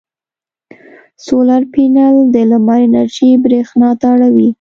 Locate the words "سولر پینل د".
1.25-2.35